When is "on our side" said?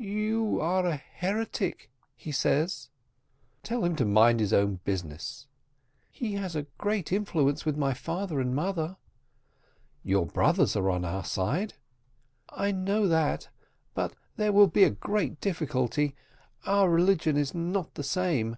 10.90-11.74